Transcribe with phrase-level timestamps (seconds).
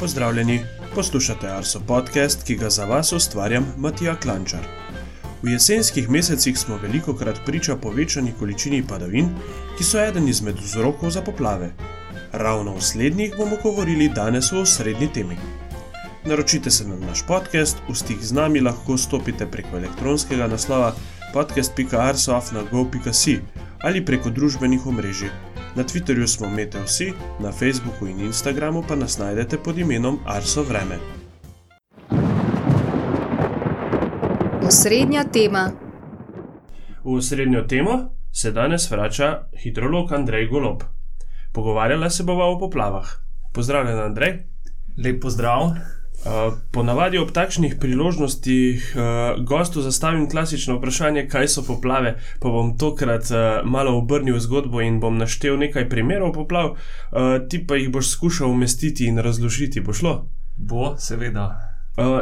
[0.00, 0.60] Pozdravljeni,
[0.94, 4.60] poslušate Arso podcast, ki ga za vas ustvarjam Matija Klančar.
[5.42, 9.28] V jesenskih mesecih smo veliko krat priča povečani količini padavin,
[9.78, 11.70] ki so eden izmed vzrokov za poplave.
[12.32, 15.36] Ravno o slednjih bomo govorili danes v osrednji temi.
[16.24, 20.94] Naročite se na naš podcast, v stik z nami lahko stopite preko elektronskega naslova
[21.32, 23.40] podcast.arsoafnago.si
[23.80, 25.55] ali preko družbenih omrežij.
[25.76, 30.62] Na Twitterju smo Mete vsi, na Facebooku in Instagramu pa nas najdete pod imenom Arso
[30.62, 30.96] Vreme.
[34.62, 35.70] Osrednja tema.
[37.04, 40.82] V osrednjo temo se danes vrača hidrolog Andrej Golob.
[41.52, 43.08] Pogovarjala se bova o poplavah.
[43.52, 44.46] Pozdravljen, Andrej.
[45.04, 45.76] Lep pozdrav.
[46.72, 53.30] Ponavadi ob takšnih priložnostih uh, gostu zastavim klasično vprašanje, kaj so poplave, pa bom tokrat
[53.30, 58.10] uh, malo obrnil zgodbo in bom naštel nekaj primerov poplav, uh, ti pa jih boš
[58.10, 59.80] skušal umestiti in razložiti.
[59.80, 60.14] Bo šlo?
[60.56, 61.50] Bo, seveda.
[61.96, 62.20] Uh,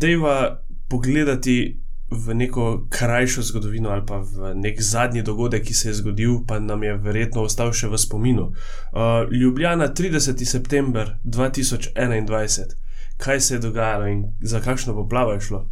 [0.00, 5.94] Dejva pogledati v neko krajšo zgodovino ali pa v nek zadnji dogodek, ki se je
[5.94, 8.52] zgodil, pa nam je verjetno ostal še v spominu.
[8.92, 10.44] Uh, Ljubljana, 30.
[10.44, 12.83] september 2021
[13.16, 15.70] kaj se je dogajalo in za kakšno poplavo je šlo.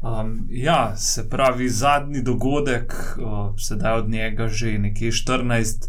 [0.00, 5.88] Um, ja, se pravi, zadnji dogodek, uh, sedaj od njega že nekje 14,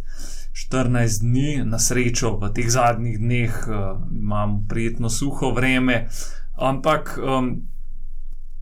[0.71, 6.07] 14 dni, na srečo v teh zadnjih dneh uh, imamo prijetno suho vreme,
[6.55, 7.67] ampak um,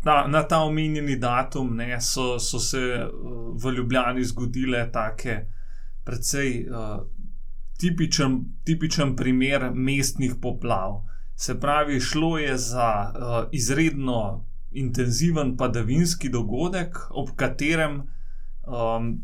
[0.04, 5.46] na, na ta omenjeni datum ne, so, so se uh, v Ljubljani zgodile take
[6.04, 7.08] precej uh,
[7.80, 11.07] tipičen, tipičen primer mestnih poplav.
[11.40, 19.22] Se pravi, šlo je za uh, izredno intenziven padavinski dogodek, ob katerem um,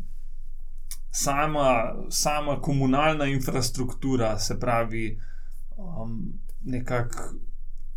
[1.10, 5.18] sama, sama komunalna infrastruktura, se pravi,
[5.76, 7.34] um, nekako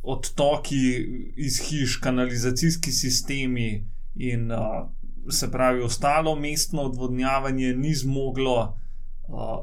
[0.02, 4.90] odtoki iz hiš, kanalizacijski sistemi in uh,
[5.30, 8.80] se pravi, ostalo mestno odvodnjavanje ni zmoglo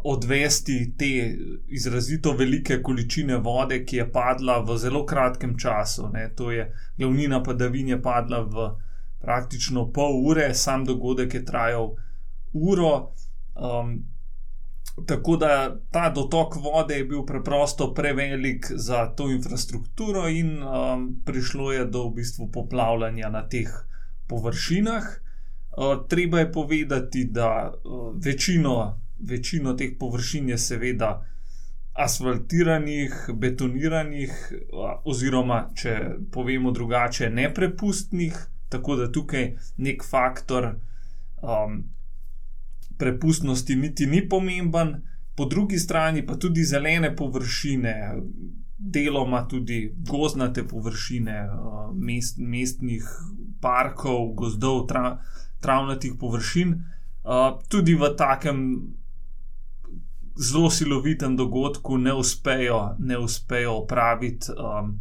[0.05, 1.37] odvesti te
[1.69, 6.09] izrazito velike količine vode, ki je padla v zelo kratkem času.
[6.13, 6.29] Ne.
[6.37, 8.71] To je glavnina padavin je padla v
[9.21, 11.95] praktično pol ure, sam dogodek je trajal
[12.53, 13.13] uro.
[13.55, 14.05] Um,
[15.07, 21.73] tako da ta dotok vode je bil preprosto prevelik za to infrastrukturo, in um, prišlo
[21.73, 23.71] je do v bistvu poplavljanja na teh
[24.29, 25.05] površinah.
[25.77, 31.11] Uh, treba je povedati, da uh, večino večino teh površin je seveda
[31.95, 34.33] asfaltiranih, betoniranih,
[35.05, 35.95] oziroma če
[36.33, 38.35] povemo drugače, neprepustnih,
[38.69, 40.73] tako da tukaj nek faktor
[41.43, 41.85] um,
[42.99, 44.97] prepustnosti niti ni pomemben,
[45.37, 47.95] po drugi strani pa tudi zelene površine.
[48.77, 51.37] Deloma tudi gozdnate površine,
[51.95, 53.07] mest, mestnih
[53.63, 55.19] parkov, gozdov, tra,
[55.63, 56.75] travnatih površin,
[57.69, 58.59] tudi v takem
[60.37, 65.01] zelo silovitem dogodku ne uspejo, ne uspejo opraviti um,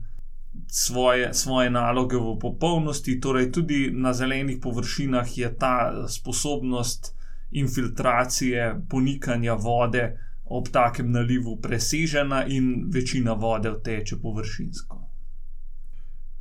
[0.67, 3.19] svoje, svoje naloge v popolnosti.
[3.19, 7.15] Torej, tudi na zelenih površinah je ta sposobnost
[7.51, 15.09] infiltracije, ponikanja vode ob takem nalivu presežena, in večina vode teče površinsko.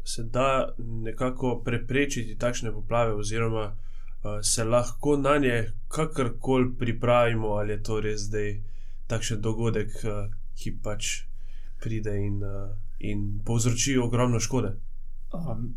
[0.04, 7.72] Se da nekako preprečiti takšne poplave, oziroma uh, se lahko na nje kakorkoli pripravimo, ali
[7.72, 8.71] je to res zdaj
[9.12, 11.12] takšen dogodek, uh, ki pač
[11.82, 14.74] pride in, uh, in povzroči ogromno škode.
[15.32, 15.74] Um,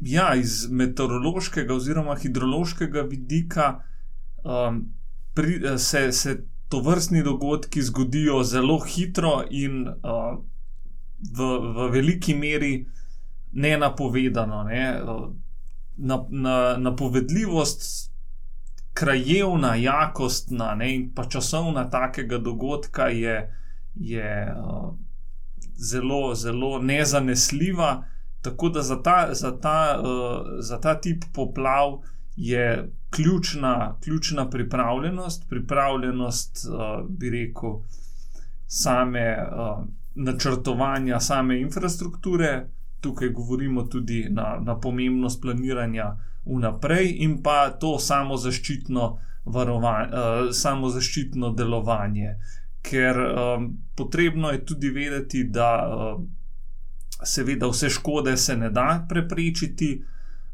[0.00, 3.70] ja, iz meteorološkega oziroma hidrološkega vidika
[4.44, 4.84] um,
[5.34, 6.36] pri, se, se
[6.68, 10.38] to vrstni dogodki zgodijo zelo hitro in uh,
[11.36, 12.86] v, v veliki meri
[13.52, 14.62] nenapovedano.
[14.64, 15.02] Ne?
[15.96, 18.10] Na, na, napovedljivost
[18.96, 23.36] krajevna, jakostna ne, in pa časovna takega dogodka je,
[23.94, 24.94] je uh,
[25.76, 28.04] zelo, zelo nezanesljiva.
[28.42, 31.98] Tako da za ta, za ta, uh, za ta tip poplav
[32.36, 37.70] je ključna, ključna pripravljenost, pripravljenost, uh, bi rekel,
[38.66, 39.84] same uh,
[40.14, 42.68] načrtovanja, same infrastrukture.
[43.00, 46.16] Tukaj govorimo tudi na, na pomembnost planiranja
[46.46, 49.08] vnaprej, in pa to samozaščitno,
[49.52, 52.36] varovan, uh, samozaščitno delovanje.
[52.86, 56.20] Ker um, potrebno je tudi vedeti, da uh,
[57.22, 59.96] seveda vse škode se ne da preprečiti,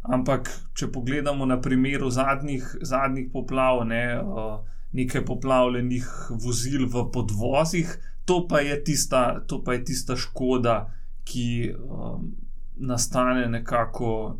[0.02, 4.56] ampak če pogledamo na primeru zadnjih, zadnjih poplav, ne, uh,
[4.92, 6.08] nekaj poplavljenih
[6.42, 7.92] vozil v podvozih,
[8.24, 10.90] To pa je tista, to pa je tista škoda,
[11.24, 12.34] ki um,
[12.76, 14.38] nastane nekako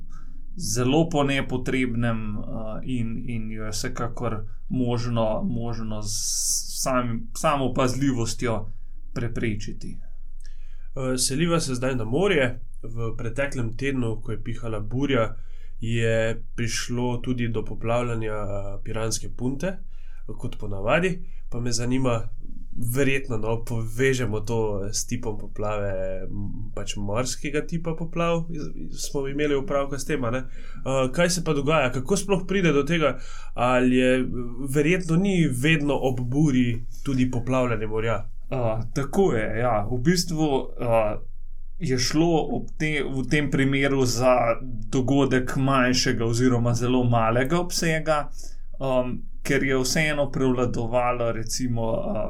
[0.56, 2.44] zelo po nepotrebnem, uh,
[2.82, 8.72] in, in jo je vsekakor možno, možno z sam, samo pazljivostjo
[9.14, 9.98] preprečiti.
[10.94, 12.60] Uh, seliva se zdaj na morje.
[12.82, 15.36] V preteklem tednu, ko je pihala burja,
[15.80, 18.34] je prišlo tudi do poplavljanja
[18.84, 19.76] Piranske punte,
[20.38, 21.22] kot ponavadi.
[21.50, 22.28] Pa me zanima,
[22.76, 25.92] verjetno no, povežemo to s tipom poplave,
[26.74, 28.46] pač morskega tipa poplav,
[28.96, 30.22] smo imeli upravka s tem.
[30.22, 33.18] Uh, kaj se pa dogaja, kako sploh pride do tega,
[33.54, 34.24] ali je
[34.74, 38.22] verjetno ni vedno ob buri tudi poplavljanje morja.
[38.50, 40.48] Uh, tako je, ja, v bistvu.
[40.78, 41.12] Uh,
[41.82, 44.36] Je šlo te, v tem primeru za
[44.92, 48.18] dogodek manjšega, oziroma zelo malega obsega,
[48.78, 52.28] um, ker je vseeno prevladovalo, recimo, uh,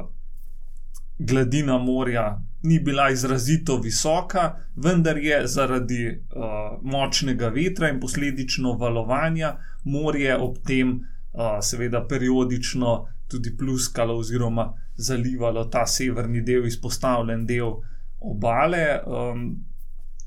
[1.17, 9.57] gladina morja ni bila izrazito visoka, vendar je zaradi uh, močnega vetra in posledično valovanja
[9.83, 10.93] morje ob tem,
[11.33, 17.75] uh, seveda, periodično tudi pluskalo oziroma zalivalo ta severni del, izpostavljen del
[18.19, 18.87] obale.
[19.05, 19.45] Um,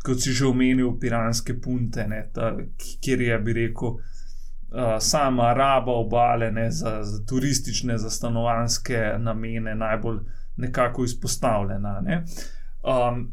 [0.07, 2.53] Kot si že omenil, piranske punte, ne, ta,
[3.03, 4.16] kjer je, bi rekel, uh,
[5.01, 10.19] sama raba obale ne, za, za turistične, za stanovanske namene najbolj
[10.57, 12.01] nekako izpostavljena.
[12.01, 12.25] Ne?
[12.83, 13.33] Um,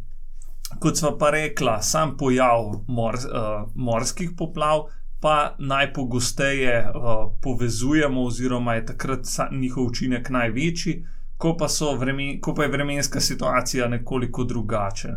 [0.79, 4.85] kot smo pa rekla, sam pojav mor, uh, morskih poplav
[5.21, 9.19] pa najpogosteje uh, povezujemo, oziroma je takrat
[9.51, 11.05] njihov učinek največji,
[11.37, 11.67] ko pa,
[11.99, 15.15] vremen, ko pa je vremenska situacija nekoliko drugačna.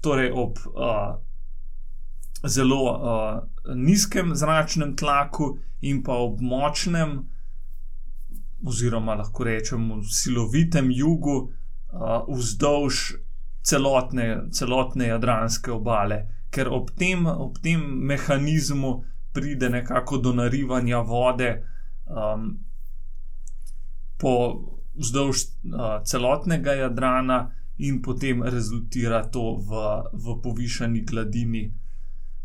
[0.00, 1.18] Torej, ob uh,
[2.46, 7.18] zelo uh, nizkem zračnem tlaku in pa ob močnem
[8.66, 13.14] oziroma lahko rečemo silovitem jugu uh, vzdolž
[13.62, 21.50] celotne, celotne Jadranske obale, ker ob tem, ob tem mehanizmu pride nekako do narivanja vode
[22.06, 22.48] um,
[24.18, 24.34] po
[24.98, 27.54] vzdolž uh, celotnega Jadrana.
[27.78, 29.70] In potem rezultira to v,
[30.10, 31.60] v povišani gladini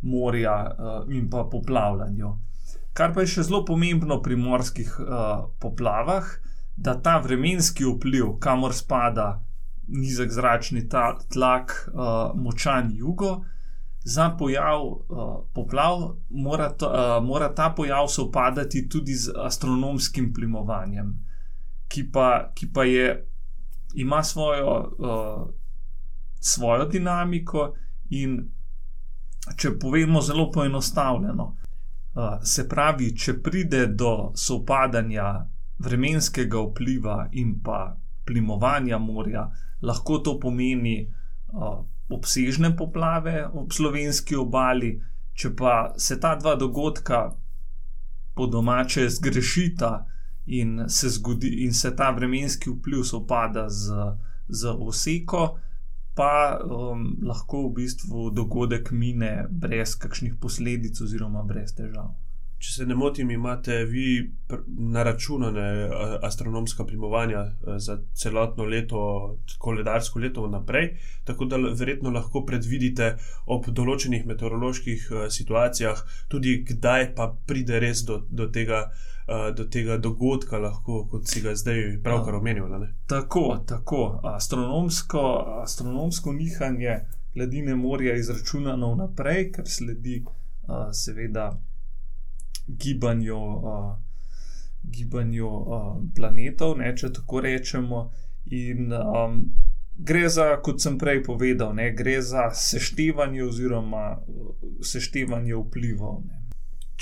[0.05, 2.29] morja uh, in pa poplavljanju.
[2.93, 6.27] Kar pa je še zelo pomembno pri morskih uh, poplavah,
[6.77, 9.41] da ta vremenski vpliv, kamor spada
[9.87, 13.41] nizek zračni tlak, uh, močan jugo,
[14.03, 21.13] za pojav uh, poplav mora, to, uh, mora ta pojav sovpadati tudi z astronomskim plimovanjem,
[21.87, 23.07] ki pa, ki pa je,
[23.95, 25.47] ima svojo, uh,
[26.39, 27.73] svojo dinamiko
[28.09, 28.43] in.
[29.59, 31.45] Če povemo zelo poenostavljeno,
[32.43, 35.27] se pravi, če pride do sovpadanja
[35.83, 37.95] vremenskega vpliva in pa
[38.25, 39.47] plimovanja morja,
[39.81, 41.81] lahko to pomeni uh,
[42.13, 44.93] obsežne poplave ob slovenski obali.
[45.33, 47.31] Če pa se ta dva dogodka
[48.37, 49.91] po domače zgrešita
[50.45, 53.97] in se, zgodi, in se ta vremenski vpliv sovpada z,
[54.47, 55.57] z oseko,
[56.15, 62.13] pa um, lahko v bistvu dogodek mine brez kakšnih posledic oziroma brez težav.
[62.63, 64.31] Če se ne motim, imate vi
[64.95, 65.65] naračunane
[66.23, 67.41] astronomska plimovanja
[67.77, 69.01] za celotno leto,
[69.59, 70.93] koledarsko leto vnaprej,
[71.27, 73.09] tako da verjetno lahko predvidite
[73.51, 78.85] ob določenih meteoroloških situacijah, tudi kdaj pa pride res do, do tega
[79.55, 82.67] do tega dogodka, lahko, kot si ga zdaj pravkar omenil.
[83.07, 84.19] Tako, tako.
[84.27, 85.21] Astronomsko,
[85.63, 86.97] astronomsko nihanje
[87.35, 90.23] gladine morja je izračunano vnaprej, ker sledi
[90.91, 91.53] seveda
[92.67, 93.77] gibanju, a,
[94.83, 95.81] gibanju a,
[96.15, 98.07] planetov, ne, če tako rečemo.
[98.45, 99.27] In, a,
[99.93, 104.07] Gre za, kot sem prej povedal, ne, gre za seštevanje oziroma
[104.81, 106.23] seštevanje vplivov.
[106.25, 106.43] Ne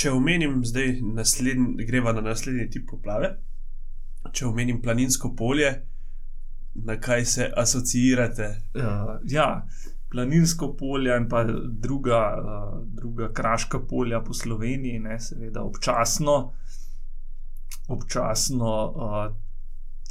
[0.01, 3.36] če omenim zdaj, naslednj, greva na naslednji tip poplave.
[4.32, 5.72] Če omenim planinsko polje,
[6.88, 8.48] na kaj se asociirate?
[8.77, 9.48] Uh, ja,
[10.12, 16.53] planinsko polje in pa druga, uh, druga kraška polja po Sloveniji, ne, seveda občasno,
[17.88, 19.36] občasno uh,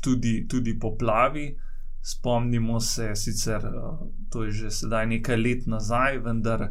[0.03, 1.57] tudi, tudi poplavi.
[2.03, 3.99] Spomnimo se, sicer uh,
[4.31, 6.71] to je že sedaj nekaj let nazaj, vendar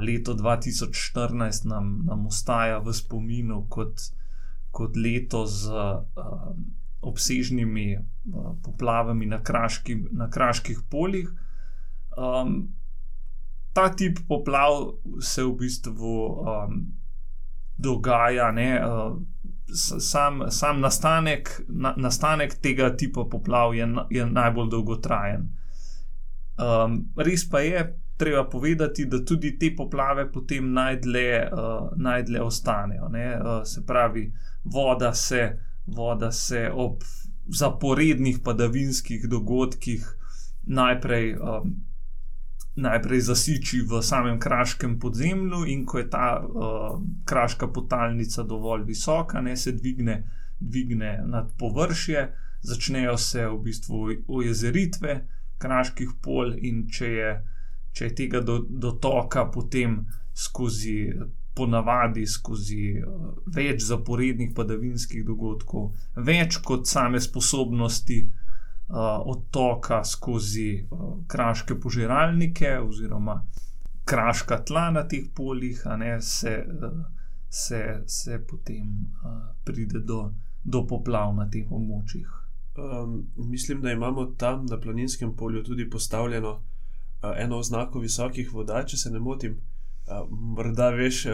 [0.00, 4.00] leto 2014 nam, nam ostaja v spominu kot,
[4.70, 6.04] kot leto z uh,
[7.00, 8.04] obsežnimi uh,
[8.62, 11.32] poplavami na, kraški, na kraških poljih.
[12.16, 12.74] Um,
[13.74, 16.76] ta tip poplav se v bistvu um,
[17.76, 19.16] dogaja, ne, uh,
[20.00, 25.48] sam, sam nastanek, na, nastanek tega tipa poplav je, je najbolj dolgotrajen.
[26.54, 27.82] Um, res pa je,
[28.16, 33.10] treba povedati, da tudi te poplave potem najdlje, uh, najdlje ostanejo.
[33.10, 34.28] Uh, se pravi,
[34.64, 37.02] voda se, voda se ob
[37.46, 40.06] zaporednih padavinskih dogodkih
[40.62, 41.34] najprej.
[41.34, 41.74] Um,
[42.76, 49.40] najprej zasiči v samem kraškem podzemlju, in ko je ta uh, kraška potalnica dovolj visoka,
[49.40, 50.24] ne se dvigne,
[50.60, 52.26] dvigne nad površje,
[52.62, 55.20] začnejo se v bistvu ojezeritve
[55.58, 57.32] kraških pol, in če je,
[57.92, 60.04] če je tega do, dotoka potem
[60.34, 61.12] skozi.
[61.54, 68.43] Ponavadi skozi uh, več zaporednih padavinskih dogodkov, več kot same sposobnosti uh,
[68.88, 73.46] uh, odtoka skozi uh, kraške požiralnike oziroma
[74.04, 77.04] kraška tla na teh poljih, ne, se, uh,
[77.48, 78.88] se, se potem
[79.24, 80.30] uh, pride do,
[80.64, 82.28] do poplav na teh območjih.
[82.74, 88.84] Um, mislim, da imamo tam na planinskem polju tudi postavljeno uh, eno oznako visokih voda,
[88.86, 89.60] če se ne motim.
[90.06, 91.32] Uh, morda veš, uh,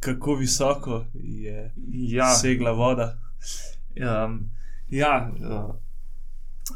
[0.00, 2.34] kako visoko je ja.
[2.34, 3.18] segla voda.
[3.96, 4.50] Um,
[4.88, 5.74] ja, uh,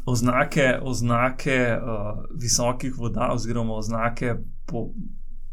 [0.05, 4.35] oznake, oznake uh, visokih voda, oziroma oznake
[4.65, 4.89] po,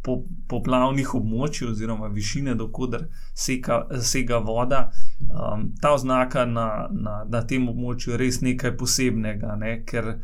[0.03, 4.91] po, poplavnih območij, oziroma višine, dokler sega voda.
[5.31, 9.77] Um, ta oznaka na, na, na tem območju je res nekaj posebnega, ne?
[9.87, 10.15] ker,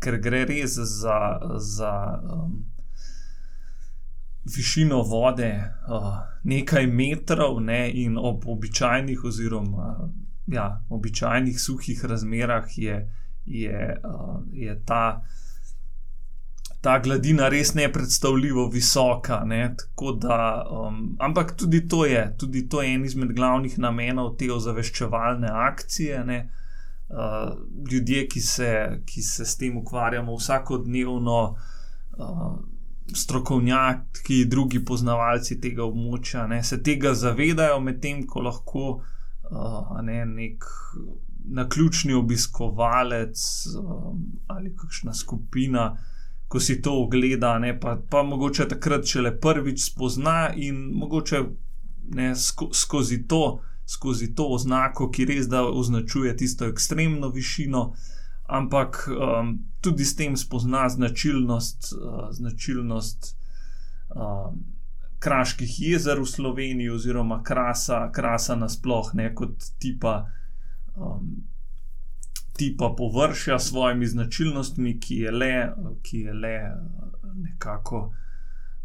[0.00, 1.20] ker gre res za.
[1.58, 2.58] za um,
[4.48, 5.50] Višino vode,
[5.92, 6.14] uh,
[6.48, 9.90] nekaj metrov, ne, in ob običajnih, oziroma
[10.48, 13.10] ja, običajnih suhih razmerah, je,
[13.48, 15.22] je, uh, je ta,
[16.80, 19.42] ta gladina res nepredstavljivo visoka.
[19.44, 19.74] Ne?
[20.20, 20.38] Da,
[20.70, 26.24] um, ampak tudi to, je, tudi to je en izmed glavnih namenov te ozaveščevalne akcije.
[27.08, 27.54] Uh,
[27.90, 28.72] ljudje, ki se,
[29.06, 31.38] ki se s tem ukvarjamo vsakodnevno,
[32.18, 32.58] uh,
[33.14, 40.66] strokovnjaki, drugi poznavalci tega območja, ne, se tega zavedajo, medtem ko lahko uh, ne, nek
[41.50, 45.96] na ključni obiskovalec um, ali kakšna skupina,
[46.48, 51.42] ko si to ogleda, ne, pa, pa mogoče takrat šele prvič spozna in mogoče
[52.10, 57.92] ne, sko, skozi, to, skozi to oznako, ki res da označuje tisto ekstremno višino.
[58.48, 63.36] Ampak um, tudi s tem spozna značilnost, uh, značilnost
[64.16, 64.54] uh,
[65.18, 70.30] kraških jezer v Sloveniji, oziroma krasa, krasa nasplošno, kot tipa
[70.98, 71.48] um,
[72.58, 76.56] tipa površja s svojimi značilnostmi, ki je le, ki je le
[77.34, 78.14] nekako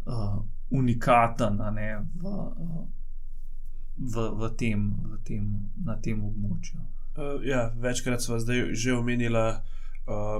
[0.06, 2.34] uh, unikaten ne, v,
[3.96, 5.48] v, v tem, v tem,
[5.84, 6.80] na tem območju.
[7.14, 9.58] Uh, ja, večkrat smo zdaj že omenili uh,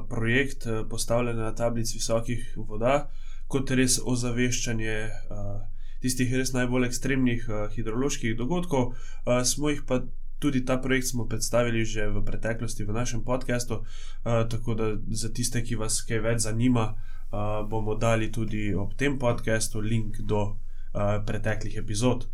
[0.09, 3.09] projekt uh, postavljanja tablic visokih voda
[3.49, 4.99] kot res ozaveščanje.
[5.31, 5.63] Uh,
[6.05, 10.03] Tistih res najbolj ekstremnih uh, hidroloških dogodkov, uh, smo jih pa
[10.45, 15.33] tudi ta projekt smo predstavili že v preteklosti v našem podkastu, uh, tako da za
[15.33, 20.43] tiste, ki vas kaj več zanima, uh, bomo dali tudi ob tem podkastu link do
[20.45, 22.29] uh, preteklih epizod.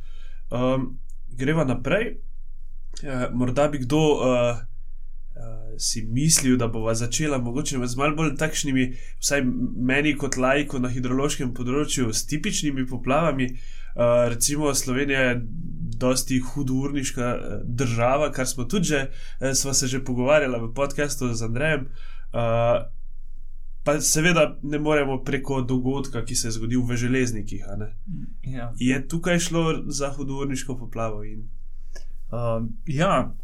[0.50, 0.99] Um,
[1.31, 2.19] greva naprej.
[3.05, 4.02] Uh, morda bi kdo.
[4.19, 4.67] Uh,
[5.81, 8.83] Si mislil, da bova začela mogoče z malo bolj takšnimi,
[9.23, 9.40] vsaj
[9.88, 13.47] meni kot lajko na hidrološkem področju, s tipičnimi poplavami.
[14.00, 15.42] Uh, recimo Slovenija je
[16.00, 21.35] dosti hudourniška eh, država, kar smo tudi že, eh, smo se že pogovarjali v podkastu
[21.35, 21.80] z Andrejem.
[21.80, 22.87] Uh,
[23.85, 27.64] pa seveda ne moremo preko dogodka, ki se je zgodil v železnikih.
[28.42, 28.73] Ja.
[28.78, 31.25] Je tukaj šlo za hudourniško poplavo?
[31.25, 31.49] In...
[32.30, 33.35] Uh, ja,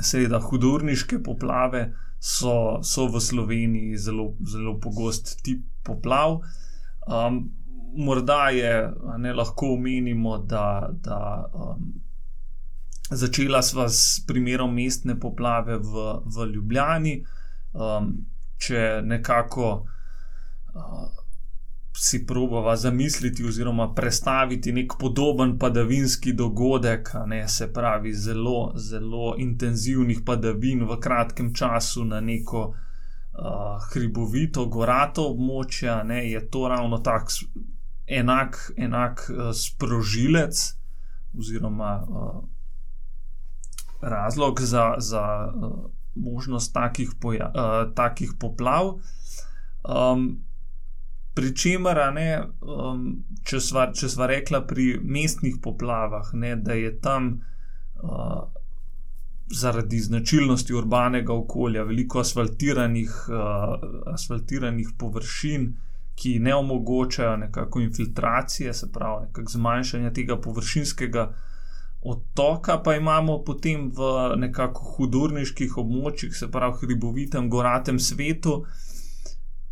[0.00, 6.40] seveda, hudourniške poplave so, so v Sloveniji zelo, zelo pogost tip poplav.
[7.06, 7.50] Um,
[7.96, 11.92] morda je, ne lahko omenimo, da, da um,
[13.10, 17.24] začela sva s primerom mestne poplave v, v Ljubljani.
[17.72, 18.12] Um,
[18.58, 19.68] če nekako
[20.74, 21.06] uh,
[21.98, 30.22] si probava zamisliti oziroma predstaviti nek podoben padavinski dogodek, ne, se pravi, zelo, zelo intenzivnih
[30.26, 32.68] padavin v kratkem času na neko.
[33.38, 37.30] Uh, hribovito, gorato območje, ne, je to ravno tako
[38.08, 40.74] enak, enak uh, sprožilec,
[41.38, 42.42] oziroma uh,
[44.00, 48.98] razlog za, za uh, možnost takih, poja, uh, takih poplav.
[49.84, 50.44] Um,
[51.38, 51.98] Pričemer,
[52.66, 53.02] um,
[53.46, 53.60] če,
[53.94, 57.28] če smo rekli pri mestnih poplavah, ne, da je tam
[58.02, 58.40] uh,
[59.54, 63.76] zaradi značilnosti urbanega okolja, veliko asfaltiranih, uh,
[64.14, 65.70] asfaltiranih površin,
[66.18, 71.32] ki ne omogočajo nekako infiltracije, se pravi, nekako zmanjšanja tega površinskega
[72.00, 78.64] odtoka, pa imamo potem v nekako hudurniških območjih, se pravi, hribovitem, goratem svetu.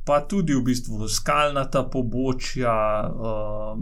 [0.07, 2.75] Pa tudi v bistvu skalnata pobočja,
[3.11, 3.81] uh,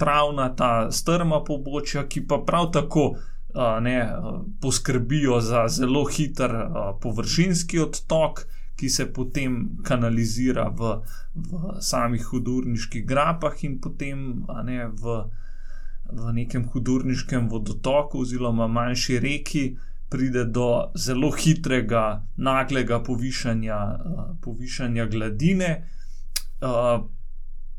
[0.00, 3.98] travnata, strma pobočja, ki pa prav tako uh, ne,
[4.60, 6.56] poskrbijo za zelo hiter
[7.04, 8.46] površinski odtok,
[8.82, 10.96] ki se potem kanalizira v,
[11.38, 15.20] v samih hudurniških grapah in potem ne, v,
[16.10, 19.64] v nekem hudurniškem vodotoku oziroma manjši reki.
[20.10, 25.70] Pride do zelo hitrega, naglega povišanja, uh, povišanja gladine.
[26.58, 27.06] Uh,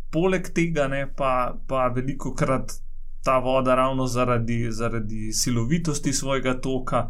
[0.09, 2.79] poleg tega, ne, pa, pa veliko krat
[3.27, 7.09] ta voda, ravno zaradi, zaradi silovitosti svojega toka,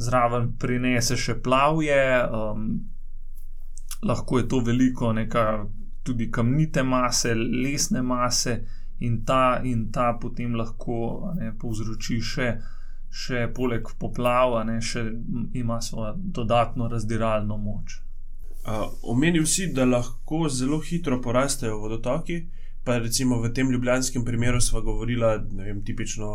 [0.00, 2.70] zraven prinese še plavje, um,
[4.04, 5.66] lahko je to veliko, neka
[6.04, 8.60] tudi kamnite mase, lesne mase,
[8.98, 12.48] in ta, in ta potem lahko ne, povzroči še,
[13.10, 15.04] še poleg poplav, ne, še
[15.58, 18.00] ima svojo dodatno razdiralno moč.
[18.64, 22.44] Uh, omenil si, da lahko zelo hitro porastejo vodotoki.
[22.84, 26.30] Pa recimo v tem ljubljanskem primeru smo govorili, da je tipično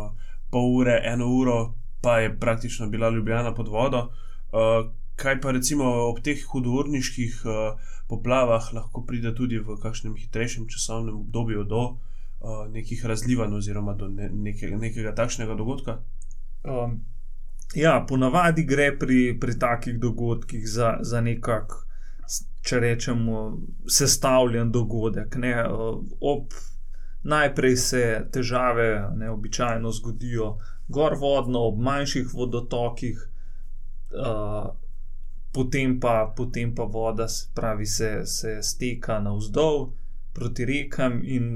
[0.50, 1.58] pol ure, eno uro,
[2.02, 4.08] pa je praktično bila ljubljena pod vodo.
[4.50, 10.66] Uh, kaj pa recimo ob teh hudourniških uh, poplavah lahko pride tudi v kakšnem hitrejšem
[10.72, 16.00] časovnem obdobju do uh, nekih razlivanj oziroma do ne, neke, nekega takšnega dogodka?
[16.64, 17.00] Um,
[17.74, 21.88] ja, ponavadi gre pri, pri takih dogodkih za, za nekakšen
[22.62, 23.38] če rečemo,
[23.88, 25.36] sestavljen dogodek.
[25.40, 25.54] Ne,
[26.20, 26.52] ob,
[27.22, 30.54] najprej se težave neobičajno zgodijo
[30.88, 33.20] gorvodno, ob manjših vodotokih,
[34.12, 34.70] uh,
[35.52, 39.90] potem, pa, potem pa voda pravi, se, se steka navzdol
[40.32, 41.52] proti rekam in.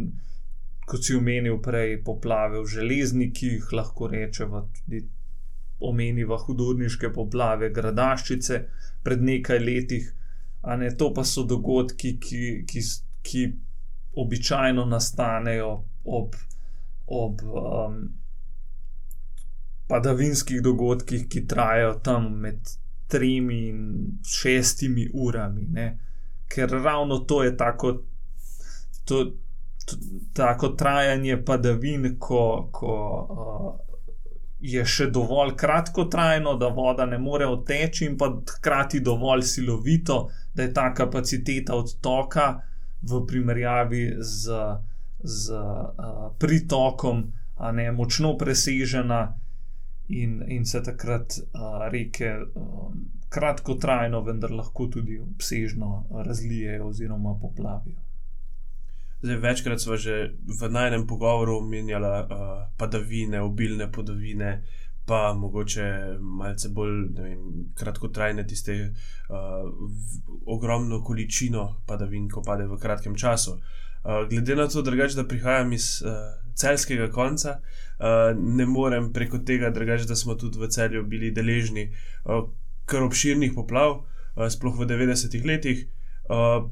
[0.85, 4.99] Kot si omenil prej, poplave v železnikih, lahko rečemo tudi
[5.81, 8.59] omeniva hudurniške poplave, gradaščice
[9.01, 10.03] pred nekaj leti,
[10.65, 12.83] Ne, to pa so dogodki, ki, ki,
[13.23, 13.43] ki
[14.17, 15.73] običajno nastanejo
[16.05, 16.37] ob,
[17.07, 17.99] ob um,
[19.89, 22.73] padavinskih dogodkih, ki trajajo tam med
[23.15, 23.81] tremi in
[24.27, 25.69] šestimi urami.
[25.79, 25.87] Ne.
[26.51, 27.93] Ker ravno to je tako,
[29.05, 29.25] to,
[29.87, 29.97] to,
[30.33, 32.69] tako trajanje padavin, ko.
[32.73, 32.95] ko
[33.31, 33.73] uh,
[34.65, 40.65] je še dovolj kratkotrajno, da voda ne more odteči, in pa hkrati dovolj silovito, da
[40.65, 42.47] je ta kapaciteta odtoka
[43.05, 44.61] v primerjavi z,
[45.21, 47.27] z uh, pritokom
[47.77, 49.35] ne, močno presežena,
[50.09, 58.01] in, in se takrat uh, reke um, kratkotrajno, vendar lahko tudi obsežno razlijejo oziroma poplavijo.
[59.23, 62.29] Zdaj, večkrat smo že v najnem pogovoru omenjali uh,
[62.77, 64.63] padavine, obilne padavine,
[65.07, 68.95] pa mogoče malce bolj vem, kratkotrajne, tiste uh,
[70.47, 73.53] ogromno količino padavin, ko pade v kratkem času.
[73.53, 76.13] Uh, glede na to, drugač, da prihajam iz uh,
[76.55, 81.89] celskega konca, uh, ne morem preko tega, drugač, da smo tudi v celju bili deležni
[81.89, 82.45] uh,
[82.85, 85.87] kar obširnih poplav, uh, sploh v 90-ih letih.
[86.29, 86.71] Uh,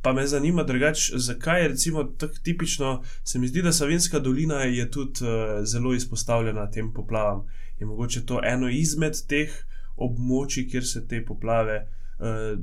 [0.00, 4.62] Pa me zanima, drugač, zakaj je recimo tako tipično, se mi zdi, da Savinska dolina
[4.62, 7.44] je tudi uh, zelo izpostavljena tem poplavam.
[7.78, 9.52] Je mogoče to eno izmed teh
[9.96, 12.56] območij, kjer se te poplave uh,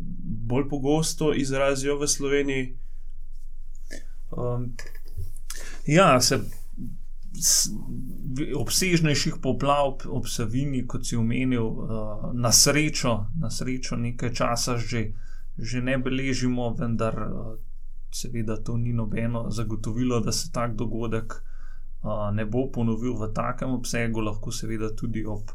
[0.50, 2.78] bolj pogosto izrazijo v Sloveniji?
[4.32, 4.74] Um,
[5.86, 6.42] ja, se.
[8.58, 15.02] Obsežnejših poplav ob Savini, kot si omenil, uh, na srečo, na srečo nekaj časa že
[15.12, 17.58] uh, že ne beležimo, vendar eh,
[18.12, 23.74] seveda to ni nobeno zagotovilo, da se tak dogodek eh, ne bo ponovil v takem
[23.74, 25.52] obsegu, lahko seveda tudi ob,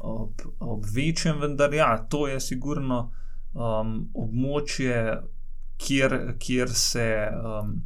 [0.00, 3.10] ob, ob večjem, vendar ja, to je sigurno
[3.52, 5.20] um, območje,
[5.78, 7.08] kjer, kjer se.
[7.32, 7.82] Um,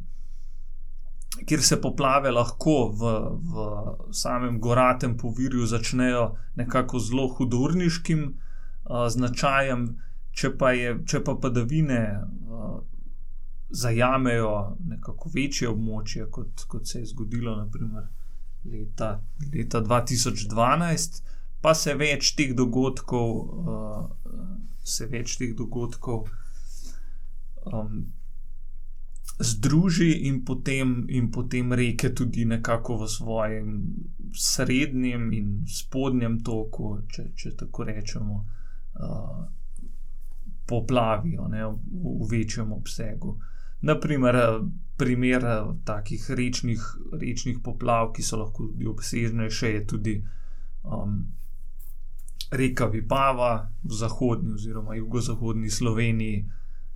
[1.47, 3.13] Ker se poplave lahko v,
[3.51, 3.65] v
[4.11, 9.87] samem goratem povirju začnejo nekako zelo hudurniškim uh, značajem,
[10.31, 12.79] če pa, je, če pa padavine uh,
[13.69, 14.53] zajamejo
[14.89, 18.09] nekako večje območje, kot, kot se je zgodilo naprimer,
[18.65, 19.19] leta,
[19.53, 21.21] leta 2012,
[21.61, 24.05] pa se več teh dogodkov, uh,
[24.83, 26.27] se več teh dogodkov
[27.65, 28.07] um,
[29.39, 33.69] združi in potem, in potem reke tudi nekako v svojem
[34.33, 38.41] srednjem in spodnjem toku, če, če tako rečemo,
[38.99, 39.45] uh,
[40.69, 41.77] poplavijo ne, v,
[42.19, 43.37] v večjem obsegu.
[43.81, 44.35] Naprimer,
[44.97, 45.45] primer
[45.87, 46.83] takih rečnih,
[47.15, 50.15] rečnih poplav, ki so lahko tudi obsežnejše, je tudi
[50.83, 51.21] um,
[52.51, 56.43] reka Vipava v zahodni oziroma jugozahodni Sloveniji,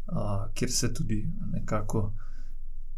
[0.07, 2.13] uh, kjer se tudi nekako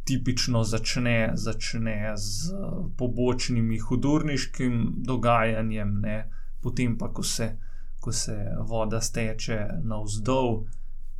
[0.06, 2.54] tipično začne, začne z
[2.98, 6.18] pobočnimi hudurniškim dogajanjem, ne?
[6.62, 7.58] potem pa, ko se,
[8.00, 8.38] ko se
[8.70, 10.65] voda steče navzdol,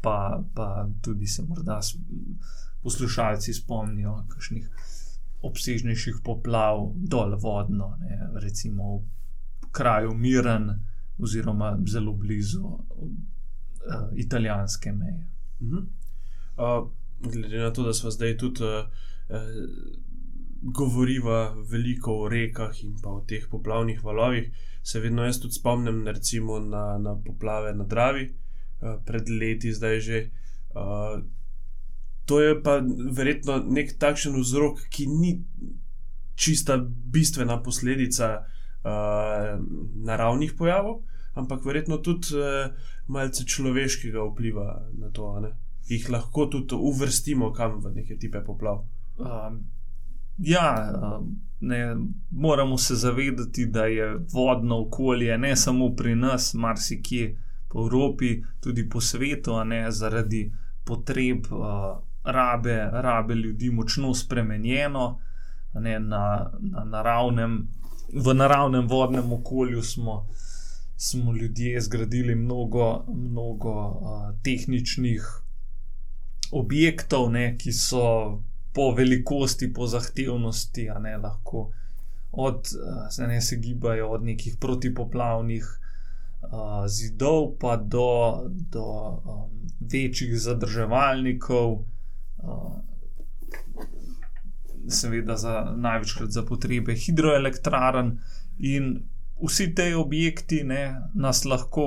[0.02, 1.80] pa, pa tudi se morda
[2.84, 4.70] poslušalci spomnijo kakšnih
[5.46, 8.20] obsežnejših poplav dol vodno, ne?
[8.42, 10.70] recimo v kraju Miren
[11.18, 12.78] oziroma zelo blizu uh,
[14.16, 15.35] italijanske meje.
[15.62, 15.78] Mhm.
[16.58, 16.90] Uh,
[17.32, 18.86] glede na to, da smo zdaj tudi uh,
[20.62, 24.50] govoriva veliko o rekah in pa o teh poplavnih valovih,
[24.84, 28.30] se vedno jaz tudi spomnim recimo, na, na poplave na Dravi,
[28.82, 30.30] uh, pred leti zdaj že.
[30.76, 31.24] Uh,
[32.26, 35.46] to je pa verjetno nek takšen vzrok, ki ni
[36.36, 36.78] čista
[37.14, 39.60] bistvena posledica uh,
[40.06, 42.74] naravnih pojavov, ampak verjetno tudi uh,
[43.08, 45.40] malce človeškega vpliva na to.
[45.40, 45.56] Ne?
[45.88, 48.84] jih lahko tudi uvrstimo kam v neke tipe poplav.
[49.18, 49.66] Um,
[50.38, 51.96] ja, um, ne,
[52.32, 58.90] moramo se zavedati, da je vodno okolje ne samo pri nas, marsikje po Evropi, tudi
[58.90, 60.52] po svetu, ne, zaradi
[60.84, 65.20] potreb uh, rabe, rabe ljudi močno spremenjeno.
[65.74, 67.68] Ne, na, na naravnem,
[68.14, 70.28] v naravnem vodnem okolju smo,
[70.98, 75.42] smo ljudje zgradili mnogo, mnogo uh, tehničnih
[76.52, 78.04] objektov, ne, ki so
[78.74, 81.72] po velikosti, po zahtevnosti, a ne lahko
[82.32, 82.68] od,
[83.10, 85.66] se ne se gibajo od nekih protipoplavnih
[86.42, 92.76] uh, zidov, pa do, do um, večjih zadrževalnikov, uh,
[94.88, 98.20] seveda za največkrat za potrebe hidroelektrarn.
[98.60, 99.04] In
[99.42, 101.86] vsi ti objekti ne, nas lahko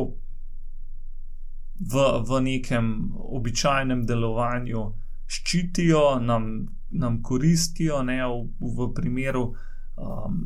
[1.80, 4.84] v, v nekem običajnem delovanju
[5.28, 9.44] ščitijo, nam, nam koristijo, ne, v, v primeru
[9.96, 10.40] um,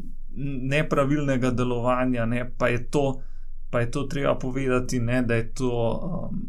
[0.72, 3.04] nepravilnega delovanja, ne, pa, je to,
[3.70, 6.44] pa je to treba povedati, ne, da je to um,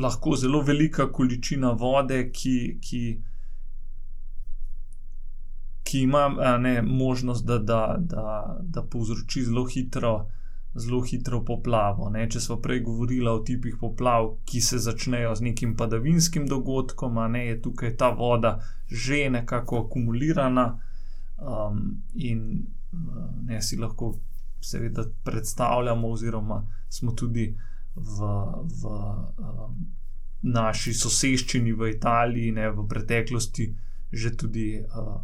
[0.00, 2.58] lahko zelo velika količina vode, ki.
[2.82, 3.06] ki
[5.86, 6.26] Ki ima
[6.58, 10.16] ne, možnost, da, da, da, da povzroči zelo hitro
[10.76, 12.10] zelo hitro poplavo.
[12.10, 12.26] Ne?
[12.30, 17.46] Če smo prej govorili o tipih poplav, ki se začnejo z nekim padavinskim dogodkom, ne?
[17.46, 20.66] je tukaj ta voda že nekako akumulirana
[21.42, 21.80] um,
[22.14, 22.42] in
[22.92, 24.12] uh, ne si lahko
[24.62, 27.50] seveda predstavljamo, oziroma smo tudi
[27.94, 28.32] v.
[28.82, 28.98] v
[29.38, 29.86] um,
[30.46, 33.64] Naši soseščini v Italiji, ne v preteklosti,
[34.12, 35.16] že tudi uh,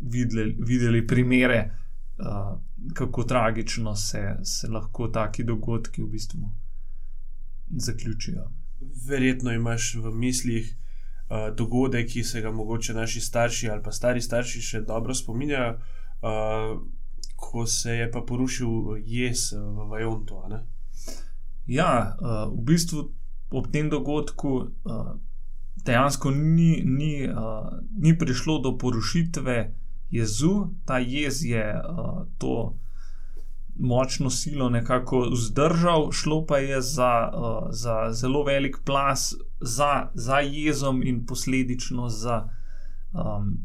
[0.00, 1.70] videli, videli primere,
[2.18, 2.58] uh,
[2.94, 6.50] kako tragično se, se lahko taki dogodki v bistvu
[7.76, 8.50] zaključijo.
[9.08, 10.76] Verjetno imaš v mislih
[11.30, 15.74] uh, dogodek, ki se ga mogoče naši starši ali pa stari starši še dobro spominjajo,
[15.74, 16.80] uh,
[17.36, 20.42] ko se je pa porušil jez v Vajontu.
[21.66, 23.10] Ja, uh, v bistvu
[23.50, 24.70] ob tem dogodku.
[24.84, 25.16] Uh,
[25.78, 32.76] Dejansko ni, ni, uh, ni prišlo do porušitve uh, jezu, ta jez je uh, to
[33.78, 40.38] močno silo nekako vzdržal, šlo pa je za, uh, za zelo velik plas za, za
[40.38, 42.48] jezom in posledično za
[43.12, 43.58] um,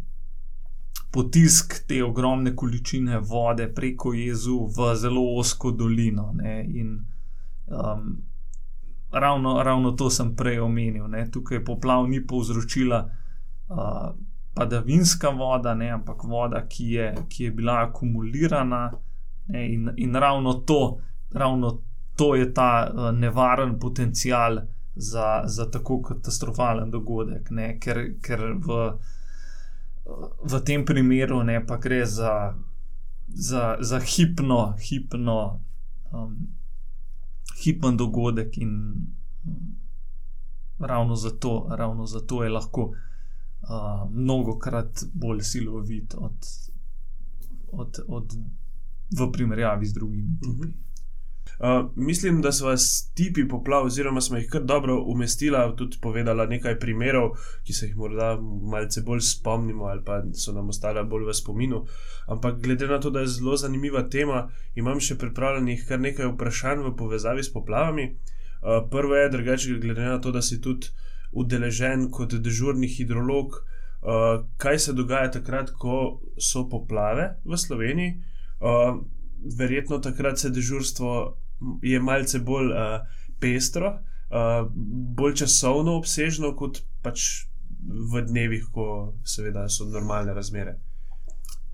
[1.12, 6.32] potisk te ogromne količine vode preko jezu v zelo osko dolino.
[6.34, 7.06] Ne, in,
[7.68, 8.18] um,
[9.12, 11.08] ravno, ravno to sem prej omenil.
[11.08, 13.10] Ne, tukaj poplav ni povzročila.
[13.70, 18.92] Uh, padavinska voda, ne, ampak voda, ki je, ki je bila akumulirana.
[19.48, 21.00] Ne, in, in ravno, to,
[21.32, 21.82] ravno
[22.16, 24.62] to je ta uh, nevaren potencial
[24.96, 28.80] za, za tako katastrofalen dogodek, ne, ker, ker v,
[30.44, 32.54] v tem primeru ne, pa gre za,
[33.28, 35.60] za, za hipno, hipno,
[36.12, 36.38] um,
[37.64, 38.94] hipen dogodek in
[40.80, 42.92] ravno zato, ravno zato je lahko
[43.64, 46.38] uh, mnogo krat bolj silovit od,
[47.72, 48.34] od, od,
[49.20, 50.38] v primerjavi z drugimi.
[50.42, 50.62] Uh mhm.
[50.62, 50.84] -huh.
[51.60, 56.46] Uh, mislim, da smo s tipi poplav, oziroma smo jih kar dobro umestili, tudi povedala
[56.46, 57.30] nekaj primerov,
[57.64, 58.38] ki se jih morda
[58.72, 61.86] malce bolj spomnimo ali pa so nam ostale bolj v spominu.
[62.28, 66.84] Ampak glede na to, da je zelo zanimiva tema, imam še pripravljenih kar nekaj vprašanj
[66.88, 68.10] v povezavi s poplavami.
[68.10, 70.88] Uh, prvo je, drugače, glede na to, da si tudi
[71.34, 78.16] udeležen kot dežurni hidrolog, uh, kaj se dogaja takrat, ko so poplave v Sloveniji.
[78.64, 79.02] Uh,
[79.58, 81.38] verjetno takrat se dežurstvo
[81.84, 83.02] je malce bolj uh,
[83.40, 83.98] pestro,
[84.32, 84.68] uh,
[85.18, 87.48] bolj časovno obsežno, kot pač
[87.84, 90.78] v dnevih, ko seveda so normalne razmere.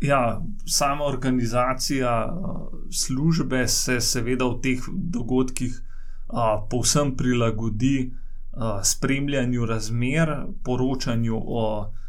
[0.02, 2.12] Ja, sama organizacija
[2.92, 8.14] službe se seveda v teh dogodkih uh, povsem prilagodi
[8.84, 12.00] spremljanju razmer, poročanju o uh,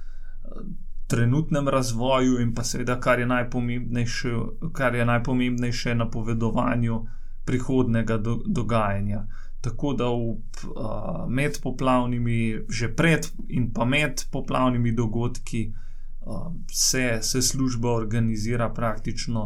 [1.10, 4.28] trenutnem razvoju in pa seveda, kar je najpomembnejše,
[4.72, 7.06] kar je najpomembnejše napovedovanju
[7.44, 9.24] prihodnega do, dogajanja.
[9.60, 15.72] Tako da v, uh, med poplavnimi, že pred in pa med poplavnimi dogodki,
[16.20, 19.42] uh, se, se služba organizira praktično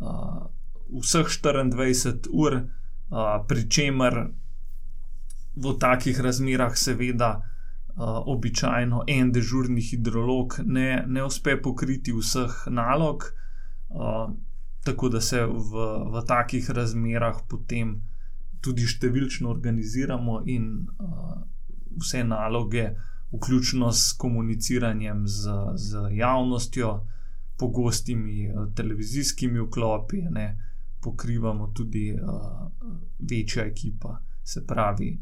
[0.00, 0.44] uh,
[1.00, 4.26] vseh 24 ur, uh, pri čemer
[5.58, 13.24] v takih razmerah, seveda, uh, običajno en dežurni hidrolog ne, ne uspe pokriti vseh nalog.
[13.88, 14.30] Uh,
[14.84, 17.98] tako da se v, v takih razmerah potem
[18.64, 21.36] tudi številčno organiziramo in uh,
[21.98, 22.88] vse naloge,
[23.32, 26.92] vključno s komuniciranjem z, z javnostjo,
[27.58, 30.48] pogostimi uh, televizijskimi vklopi, ne,
[31.02, 32.66] pokrivamo tudi uh,
[33.18, 35.12] večja ekipa, se pravi,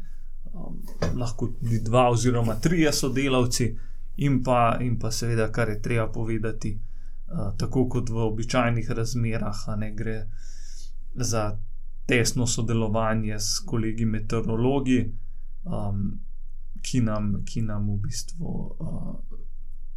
[0.53, 0.79] um,
[1.19, 3.75] lahko tudi dva oziroma trije sodelavci.
[4.17, 6.71] In pa, in pa, seveda, kar je treba povedati,
[7.57, 10.27] tako kot v običajnih razmerah, ne gre
[11.13, 11.59] za
[12.05, 15.13] tesno sodelovanje s kolegi meteorologi,
[15.63, 16.19] um,
[16.81, 18.47] ki, nam, ki nam v bistvu
[18.79, 19.15] uh,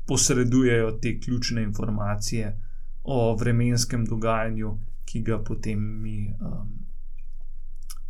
[0.06, 2.56] posredujejo te ključne informacije
[3.04, 6.72] o vremenskem dogajanju, ki ga potem mi um,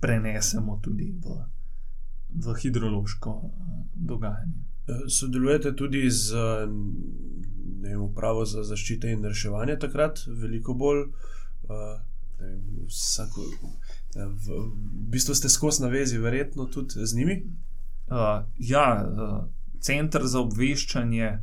[0.01, 1.37] prenesemo tudi v,
[2.35, 3.53] v hidrološko uh,
[3.95, 4.67] dogajanje.
[5.09, 6.35] Sodelujete tudi z
[7.81, 11.05] vem, upravo za zaščito in reševanje takrat, veliko bolj.
[11.71, 12.01] Uh,
[12.41, 13.45] vem, vsako,
[14.15, 14.59] v, v
[15.13, 17.43] bistvu ste skozi navezi, verjetno tudi z njimi.
[18.11, 18.87] Uh, ja,
[19.81, 21.39] Centr za obveščanje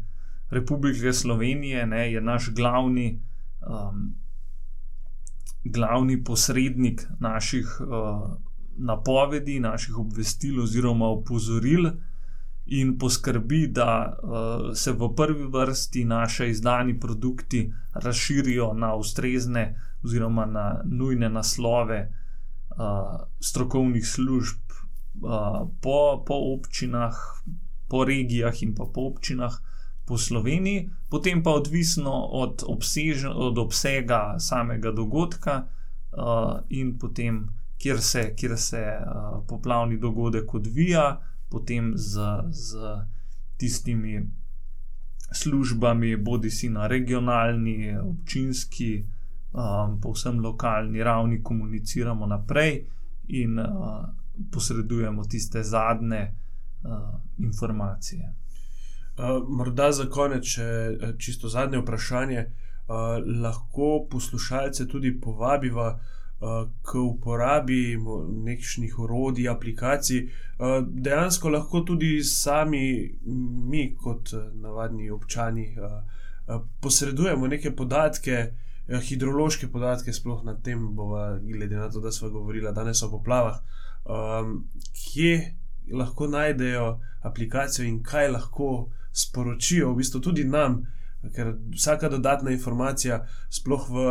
[0.53, 3.21] Republike Slovenije ne, je naš glavni,
[3.65, 4.11] um,
[5.63, 8.35] glavni posrednik naših uh,
[8.77, 11.89] napovedi, naših obvestil oziroma opozoril
[12.65, 20.45] in poskrbi, da uh, se v prvi vrsti naše izdani produkti razširijo na ustrezne oziroma
[20.45, 22.11] na nujne naslove
[22.69, 24.59] uh, strokovnih služb
[25.21, 27.15] uh, po, po občinah,
[27.89, 29.61] po regijah in pa po občinah.
[30.07, 35.67] Po Sloveniji, potem pa odvisno od, obsežen, od obsega samega dogodka,
[36.11, 42.77] uh, in potem, kjer se, kjer se uh, poplavni dogodek odvija, potem z, z
[43.57, 44.29] tistimi
[45.31, 49.05] službami, bodi si na regionalni, občinski,
[49.53, 52.85] um, povsem lokalni ravni, komuniciramo naprej
[53.27, 53.67] in uh,
[54.51, 56.91] posredujemo tiste zadnje uh,
[57.37, 58.33] informacije.
[59.17, 62.95] Uh, morda za konec, če čisto zadnje vprašanje, uh,
[63.41, 66.17] lahko poslušalce tudi povabiva, uh,
[66.81, 67.97] k uporabi
[68.45, 70.27] nekšnih orodij, aplikacij,
[70.87, 73.17] dejansko lahko tudi sami,
[73.69, 75.75] mi, kot navadni občani,
[76.81, 78.53] posredujemo neke podatke,
[78.87, 83.57] hidrološke podatke, sploh na tem, bova, glede na to, da smo govorili danes o poplavah,
[84.93, 85.55] kje
[85.93, 90.83] lahko najdejo aplikacijo in kaj lahko sporočijo, v bistvu tudi nam,
[91.35, 94.05] ker vsaka dodatna informacija, sploh v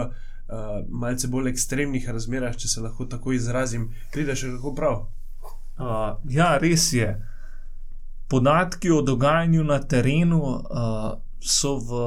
[0.49, 4.99] uh, malce bolj ekstremnih razmerah, če se lahko tako izrazim, pride še kako prav.
[5.77, 7.11] Uh, ja, res je.
[8.31, 12.01] Podatki o dogajanju na terenu uh, so v,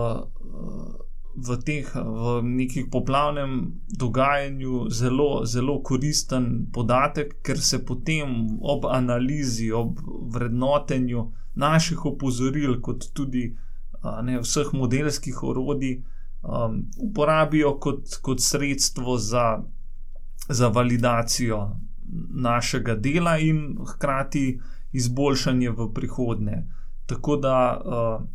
[1.48, 3.54] v teh, v nekih poplavnem
[4.02, 10.02] dogajanju zelo, zelo koristen podatek, ker se potem ob analizi, ob
[10.34, 18.42] vrednotenju naših opozoril, kot tudi uh, ne, vseh modelskih orodij, uh, um, uporabijo kot, kot
[18.42, 19.60] sredstvo za,
[20.50, 21.76] za validacijo
[22.30, 24.60] našega dela in hkrati
[24.92, 26.64] izboljšanje v prihodnje.
[27.06, 28.26] Tako da uh,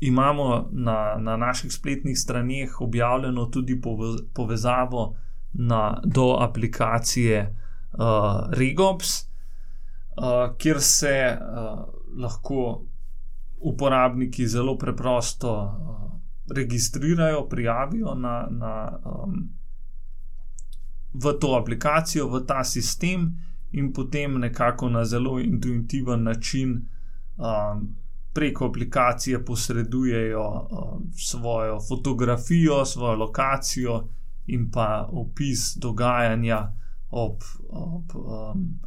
[0.00, 3.80] imamo na, na naših spletnih straneh objavljeno tudi
[4.34, 5.16] povezavo
[5.52, 7.56] na, do aplikacije
[7.92, 7.98] uh,
[8.50, 11.84] Regops, uh, kjer se uh,
[12.22, 12.82] lahko
[13.60, 16.07] uporabniki zelo preprosto uh,
[16.50, 19.48] registrirajo, prijavijo na, na, um,
[21.14, 23.32] v to aplikacijo, v ta sistem,
[23.72, 26.88] in potem nekako na zelo intuitiven način
[27.36, 27.96] um,
[28.32, 34.08] preko aplikacije posredujejo um, svojo fotografijo, svojo lokacijo
[34.46, 36.72] in pa opis dogajanja
[37.10, 38.78] ob, ob um,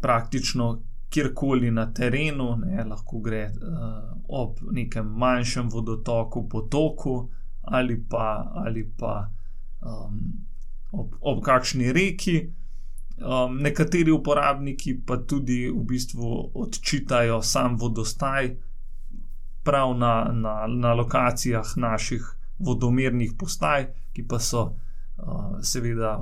[0.00, 7.30] praktično kjerkoli na terenu, ne, lahko gre uh, ob nekem manjšem vodotoku, potoku
[7.62, 9.28] ali pa, ali pa
[9.80, 10.20] um,
[10.92, 12.38] ob, ob kakšni reki.
[13.20, 18.54] Um, nekateri uporabniki pa tudi v bistvu odčitajo sam vodostaj,
[19.62, 22.24] prav na, na, na lokacijah naših
[22.58, 26.16] vodomernih postaj, ki pa so uh, seveda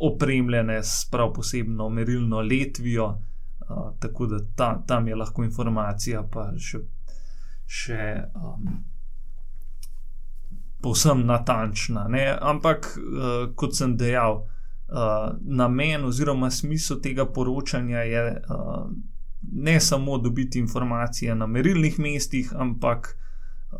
[0.00, 3.18] opremljene s prav posebno merilno letvijo,
[3.70, 6.82] uh, tako da ta, tam je lahko informacija pa še,
[7.66, 8.00] še
[8.34, 8.80] um,
[10.82, 12.08] povsem natančna.
[12.08, 12.24] Ne?
[12.40, 18.90] Ampak, uh, kot sem dejal, uh, namen oziroma smisel tega poročanja je uh,
[19.52, 23.16] ne samo dobiti informacije na merilnih mestih, ampak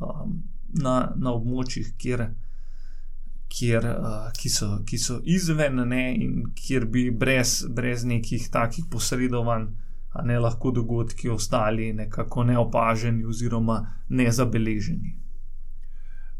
[0.00, 0.42] um,
[0.82, 2.30] na, na območjih, kjer,
[3.50, 8.86] kjer, uh, ki, so, ki so izven ne, in kjer bi brez, brez nekih takih
[8.90, 9.70] posredovanj.
[10.26, 13.76] Ne lahko dogodki ostali nekako neopaženi oziroma
[14.08, 15.12] nezabeleženi.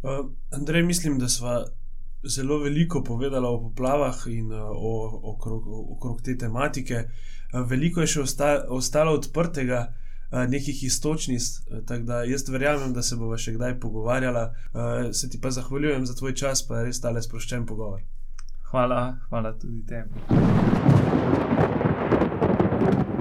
[0.03, 1.61] Uh, Andrej, mislim, da smo
[2.25, 7.05] zelo veliko povedala o poplavah in uh, o, okrog, okrog te tematike.
[7.05, 9.85] Uh, veliko je še osta, ostalo odprtega,
[10.31, 14.51] nekih istočnic, uh, tako da jaz verjamem, da se bomo še kdaj pogovarjala.
[14.73, 18.03] Uh, se ti pa zahvaljujem za tvoj čas, pa res tale sproščen pogovor.
[18.71, 20.11] Hvala, hvala tudi tebi.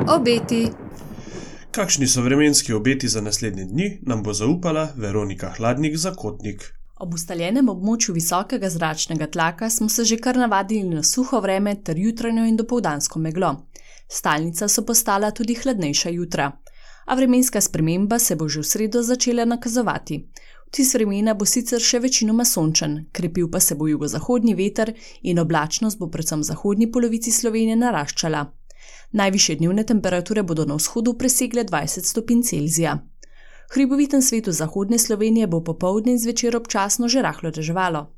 [0.10, 0.68] Obeti.
[1.72, 6.64] Kakšni so vremenski obeti za naslednje dni, nam bo zaupala Veronika Hladnik za Kotnik.
[7.00, 11.98] Ob ustaljenem območju visokega zračnega tlaka smo se že kar navadili na suho vreme ter
[11.98, 13.54] jutranjo in dopoldansko meglo.
[14.08, 16.52] Stalnica so postala tudi hladnejša jutra.
[17.10, 20.22] A vremenska sprememba se bo že v sredo začela nakazovati.
[20.70, 24.94] Vtis vremena bo sicer še večinoma sončen, krepil pa se bo jugozahodni veter
[25.24, 28.46] in oblačnost bo predvsem v zahodnji polovici Slovenije naraščala.
[29.12, 33.00] Najviše dnevne temperature bodo na vzhodu presegle 20 stopinj Celzija
[33.70, 38.10] hriboviten svetu zahodne Slovenije bo popoldne in zvečer občasno že rahlo deževalo.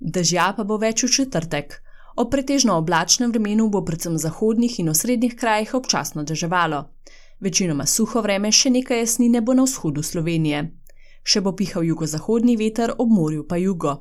[0.00, 1.82] Dežja pa bo več v četrtek.
[2.16, 6.84] O pretežno oblačnem vremenu bo predvsem v zahodnih in osrednjih krajih občasno deževalo.
[7.40, 10.64] Večinoma suho vreme, še nekaj jasnine bo na vzhodu Slovenije.
[11.22, 13.96] Še bo pihal jugozahodni veter, ob morju pa jugo.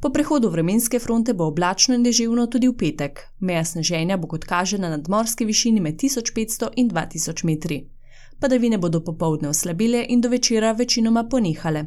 [0.00, 3.22] Po prehodu vremenske fronte bo oblačno in deževno tudi v petek.
[3.40, 7.86] Meja sneženja bo kot kaže na nadmorski višini med 1500 in 2000 metri
[8.40, 11.84] padavine bodo popovdne oslabile in do večera večinoma ponehale.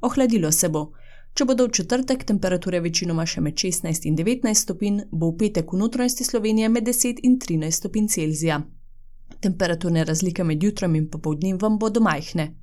[0.00, 0.92] Ohladilo se bo.
[1.34, 5.72] Če bodo v četrtek temperature večinoma še med 16 in 19 stopinj, bo v petek
[5.72, 8.60] v notranjosti Slovenije med 10 in 13 stopinj Celzija.
[9.42, 12.54] Temperaturne razlike med jutrom in popovdnim vam bodo majhne.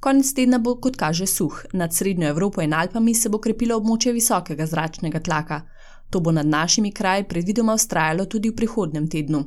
[0.00, 1.64] Konec tedna bo, kot kaže, suh.
[1.72, 5.62] Nad Srednjo Evropo in Alpami se bo krepilo območje visokega zračnega tlaka.
[6.10, 9.44] To bo nad našimi kraji predvidoma ustrajalo tudi v prihodnem tednu.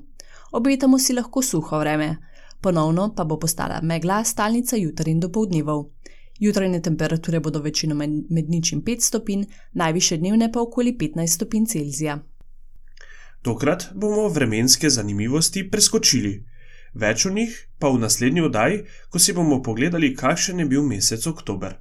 [0.52, 2.16] Obetamo si lahko suho vreme
[2.66, 5.86] ponovno pa bo postala megla stalnica jutr in dopoldnevov.
[6.40, 11.66] Jutrajne temperature bodo večinoma med nič in 5 stopinj, najviše dnevne pa okoli 15 stopinj
[11.66, 12.18] Celzija.
[13.42, 16.34] Tokrat bomo vremenske zanimivosti preskočili.
[16.96, 21.28] Več o njih pa v naslednji oddaji, ko si bomo pogledali, kakšen je bil mesec
[21.28, 21.76] oktober.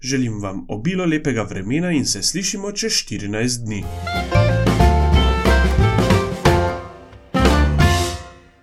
[0.00, 3.84] Želim vam obilo lepega vremena in se slišimo čez 14 dni.